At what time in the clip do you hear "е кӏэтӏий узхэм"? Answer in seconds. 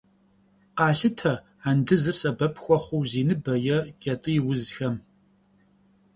3.75-4.95